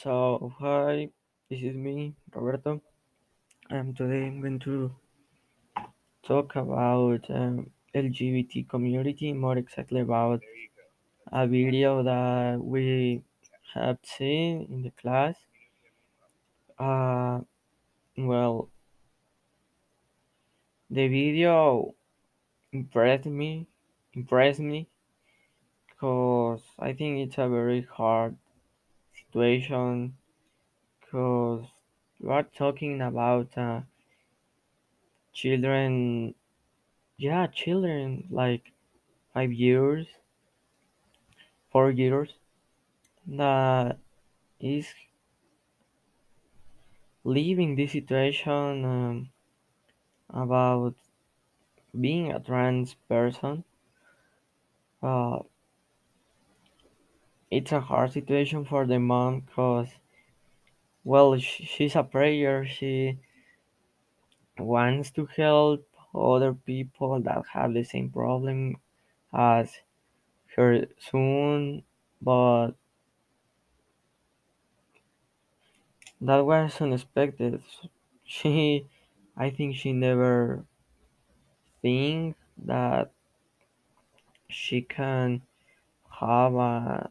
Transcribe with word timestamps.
So, 0.00 0.52
hi, 0.60 1.08
this 1.48 1.62
is 1.62 1.74
me, 1.74 2.14
Roberto, 2.32 2.82
and 3.70 3.96
today 3.96 4.26
I'm 4.26 4.40
going 4.40 4.58
to 4.60 4.94
talk 6.22 6.56
about 6.56 7.24
um, 7.30 7.70
LGBT 7.94 8.64
community, 8.64 9.32
more 9.32 9.56
exactly 9.56 10.00
about 10.00 10.42
a 11.32 11.46
video 11.46 12.02
that 12.02 12.62
we 12.62 13.22
have 13.74 13.98
seen 14.02 14.66
in 14.70 14.82
the 14.82 14.90
class. 14.90 15.36
Uh, 16.78 17.40
well, 18.18 18.70
the 20.90 21.06
video 21.08 21.94
impressed 22.72 23.26
me, 23.26 23.66
impressed 24.14 24.60
me, 24.60 24.88
because 25.88 26.62
I 26.78 26.92
think 26.92 27.18
it's 27.26 27.38
a 27.38 27.48
very 27.48 27.82
hard 27.82 28.36
situation, 29.36 30.16
because 31.00 31.64
we're 32.20 32.42
talking 32.42 33.02
about 33.02 33.48
uh, 33.56 33.80
children, 35.32 36.34
yeah, 37.18 37.46
children, 37.48 38.28
like 38.30 38.72
five 39.34 39.52
years, 39.52 40.06
four 41.70 41.90
years, 41.90 42.30
that 43.26 43.98
is 44.60 44.86
living 47.24 47.76
this 47.76 47.92
situation 47.92 48.84
um, 48.84 49.28
about 50.30 50.94
being 52.00 52.32
a 52.32 52.40
trans 52.40 52.94
person. 53.08 53.64
Uh, 55.02 55.40
it's 57.50 57.72
a 57.72 57.80
hard 57.80 58.12
situation 58.12 58.64
for 58.64 58.86
the 58.86 58.98
mom 58.98 59.40
because, 59.40 59.88
well, 61.04 61.38
sh- 61.38 61.62
she's 61.64 61.96
a 61.96 62.02
prayer. 62.02 62.66
She 62.66 63.18
wants 64.58 65.10
to 65.12 65.26
help 65.26 65.86
other 66.14 66.54
people 66.54 67.20
that 67.20 67.42
have 67.52 67.74
the 67.74 67.84
same 67.84 68.10
problem 68.10 68.76
as 69.32 69.70
her 70.56 70.86
soon 70.98 71.82
but 72.22 72.72
that 76.20 76.44
was 76.44 76.80
unexpected. 76.80 77.62
She, 78.24 78.86
I 79.36 79.50
think 79.50 79.76
she 79.76 79.92
never 79.92 80.64
think 81.82 82.36
that 82.64 83.12
she 84.48 84.82
can 84.82 85.42
have 86.20 86.54
a 86.54 87.10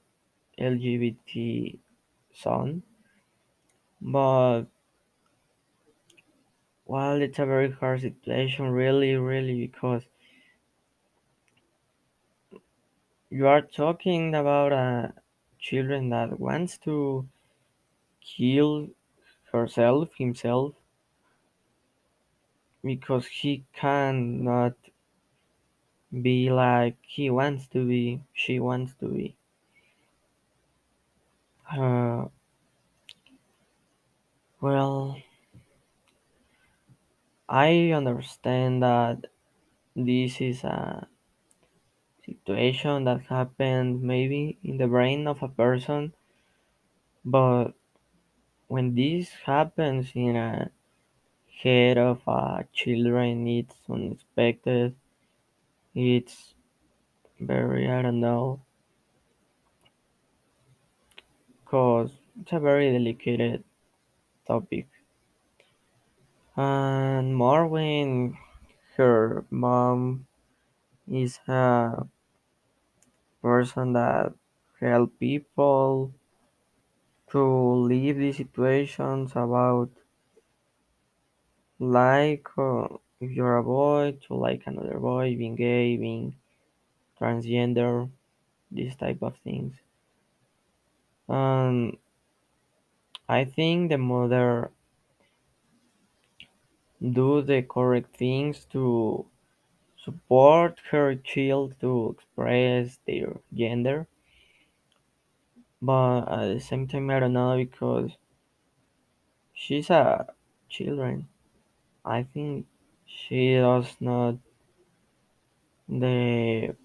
LGBT 0.59 1.79
son, 2.33 2.83
but 4.01 4.65
well, 6.85 7.21
it's 7.21 7.39
a 7.39 7.45
very 7.45 7.71
hard 7.71 8.01
situation, 8.01 8.69
really, 8.69 9.15
really, 9.15 9.67
because 9.67 10.03
you 13.29 13.47
are 13.47 13.61
talking 13.61 14.35
about 14.35 14.71
a 14.71 15.13
children 15.59 16.09
that 16.09 16.39
wants 16.39 16.77
to 16.77 17.27
kill 18.21 18.87
herself, 19.51 20.09
himself, 20.17 20.73
because 22.83 23.25
he 23.25 23.65
cannot 23.73 24.75
be 26.21 26.51
like 26.51 26.97
he 27.01 27.29
wants 27.29 27.67
to 27.67 27.85
be, 27.85 28.21
she 28.33 28.59
wants 28.59 28.93
to 28.99 29.07
be. 29.07 29.35
Uh, 31.75 32.27
well, 34.61 35.17
I 37.49 37.89
understand 37.91 38.83
that 38.83 39.25
this 39.95 40.41
is 40.41 40.63
a 40.63 41.07
situation 42.25 43.05
that 43.05 43.21
happened 43.27 44.03
maybe 44.03 44.57
in 44.65 44.75
the 44.75 44.85
brain 44.85 45.27
of 45.27 45.41
a 45.41 45.47
person, 45.47 46.13
but 47.25 47.73
when 48.67 48.95
this 48.95 49.31
happens 49.45 50.11
in 50.15 50.35
a 50.35 50.71
head 51.63 51.97
of 51.97 52.21
a 52.27 52.65
children, 52.73 53.47
it's 53.47 53.75
unexpected. 53.89 54.95
It's 55.95 56.53
very, 57.39 57.89
I 57.91 58.01
don't 58.01 58.19
know, 58.21 58.61
cause 61.65 62.11
it's 62.39 62.53
a 62.53 62.59
very 62.59 62.91
delicate 62.91 63.65
topic. 64.47 64.87
And 66.57 67.35
more 67.35 67.67
her 68.97 69.45
mom 69.49 70.27
is 71.07 71.39
a 71.47 72.07
person 73.41 73.93
that 73.93 74.33
help 74.81 75.17
people 75.19 76.13
to 77.27 77.39
leave 77.85 78.17
these 78.17 78.37
situations 78.37 79.33
about 79.35 79.91
like 81.79 82.47
uh, 82.57 82.87
if 83.21 83.31
you're 83.31 83.57
a 83.57 83.63
boy 83.63 84.11
to 84.27 84.33
like 84.35 84.63
another 84.67 84.99
boy, 84.99 85.35
being 85.37 85.55
gay, 85.55 85.95
being 85.95 86.35
transgender, 87.19 88.11
these 88.71 88.95
type 88.97 89.21
of 89.23 89.37
things. 89.39 89.84
And 91.27 91.97
I 93.29 93.45
think 93.45 93.89
the 93.89 93.97
mother 93.97 94.71
do 97.01 97.41
the 97.41 97.61
correct 97.61 98.17
things 98.17 98.65
to 98.65 99.25
support 99.97 100.79
her 100.91 101.15
child 101.15 101.75
to 101.81 102.15
express 102.17 102.99
their 103.07 103.39
gender, 103.53 104.07
but 105.81 106.21
at 106.27 106.53
the 106.53 106.59
same 106.59 106.87
time 106.87 107.09
I 107.09 107.19
don't 107.19 107.33
know 107.33 107.57
because 107.57 108.11
she's 109.53 109.89
a 109.89 110.27
children. 110.69 111.27
I 112.05 112.23
think 112.23 112.67
she 113.05 113.55
does 113.55 113.95
not 113.99 114.35
the 115.87 116.75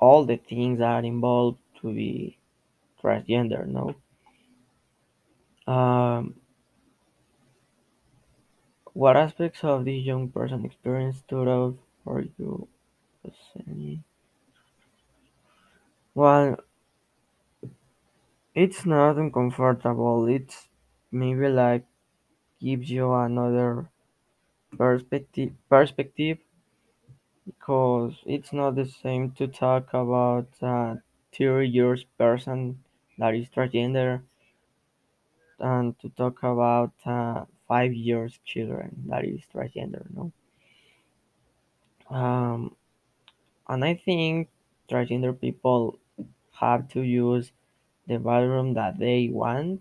all 0.00 0.24
the 0.24 0.36
things 0.36 0.80
are 0.80 1.02
involved 1.02 1.58
to 1.80 1.92
be 1.94 2.39
transgender. 3.02 3.66
No. 3.66 3.94
Um, 5.66 6.34
what 8.92 9.16
aspects 9.16 9.64
of 9.64 9.84
this 9.84 10.04
young 10.04 10.28
person 10.30 10.64
experience 10.64 11.18
stood 11.18 11.48
out 11.48 11.76
for 12.04 12.20
you? 12.38 12.68
Well, 16.14 16.56
it's 18.54 18.86
not 18.86 19.16
uncomfortable. 19.18 20.26
It's 20.28 20.68
maybe 21.10 21.48
like 21.48 21.84
gives 22.60 22.90
you 22.90 23.12
another 23.14 23.90
perspective 24.78 25.52
perspective 25.68 26.38
because 27.44 28.14
it's 28.24 28.50
not 28.50 28.74
the 28.76 28.86
same 28.86 29.30
to 29.30 29.46
talk 29.46 29.92
about 29.92 30.48
a 30.62 31.02
30 31.32 31.68
years 31.68 32.04
person 32.16 32.82
that 33.20 33.34
is 33.34 33.48
transgender 33.50 34.22
and 35.60 35.98
to 36.00 36.08
talk 36.10 36.42
about 36.42 36.92
uh, 37.06 37.44
five 37.68 37.92
years 37.92 38.38
children 38.44 39.04
that 39.06 39.24
is 39.24 39.42
transgender 39.54 40.04
no? 40.14 40.32
Um, 42.10 42.76
and 43.68 43.84
i 43.84 43.94
think 43.94 44.48
transgender 44.90 45.38
people 45.40 45.98
have 46.52 46.88
to 46.88 47.02
use 47.02 47.52
the 48.06 48.18
bathroom 48.18 48.74
that 48.74 48.98
they 48.98 49.28
want. 49.32 49.80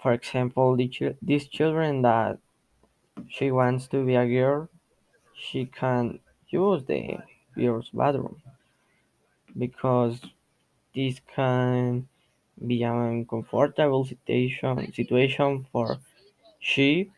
For 0.00 0.12
example 0.12 0.76
the 0.76 0.88
chil- 0.88 1.16
these 1.22 1.48
children 1.48 2.02
that 2.02 2.38
she 3.28 3.50
wants 3.50 3.88
to 3.88 4.04
be 4.06 4.14
a 4.16 4.26
girl 4.28 4.68
she 5.34 5.66
can 5.66 6.20
use 6.48 6.84
the 6.84 7.18
girl's 7.56 7.90
bathroom 7.90 8.42
because 9.56 10.20
this 10.94 11.20
can 11.34 12.08
be 12.66 12.82
an 12.84 12.96
uncomfortable 12.96 14.04
situation 14.04 14.92
situation 14.92 15.66
for 15.72 15.98
she 16.60 17.10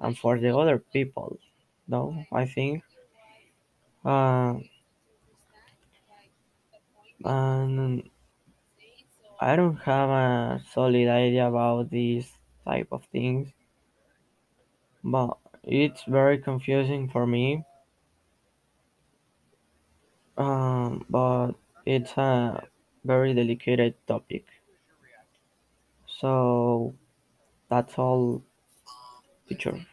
and 0.00 0.18
for 0.18 0.38
the 0.38 0.56
other 0.56 0.78
people. 0.78 1.38
No, 1.88 2.24
I 2.32 2.46
think, 2.46 2.84
uh, 4.04 4.54
and 7.24 8.10
I 9.40 9.56
don't 9.56 9.76
have 9.76 10.08
a 10.08 10.64
solid 10.70 11.06
idea 11.06 11.46
about 11.46 11.90
these 11.90 12.38
type 12.64 12.88
of 12.92 13.04
things, 13.12 13.52
but 15.04 15.38
it's 15.62 16.02
very 16.04 16.38
confusing 16.38 17.08
for 17.08 17.24
me. 17.24 17.64
Um, 20.36 21.04
but 21.08 21.52
it's 21.86 22.16
a 22.18 22.66
very 23.04 23.34
delicate 23.34 23.96
topic. 24.06 24.46
So 26.06 26.94
that's 27.68 27.98
all, 27.98 28.42
teacher. 29.48 29.86